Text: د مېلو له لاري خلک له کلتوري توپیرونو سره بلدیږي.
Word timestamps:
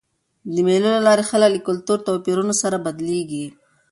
د 0.53 0.55
مېلو 0.67 0.89
له 0.95 1.01
لاري 1.07 1.23
خلک 1.31 1.51
له 1.55 1.59
کلتوري 1.67 2.05
توپیرونو 2.07 2.53
سره 2.61 2.77
بلدیږي. 2.85 3.45